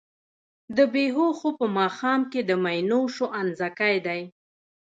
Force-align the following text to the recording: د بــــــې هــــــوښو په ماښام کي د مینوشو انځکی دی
د 0.77 0.79
بــــــې 0.93 1.05
هــــــوښو 1.15 1.49
په 1.59 1.65
ماښام 1.77 2.21
کي 2.31 2.41
د 2.43 2.51
مینوشو 2.63 3.25
انځکی 3.41 3.95
دی 4.05 4.21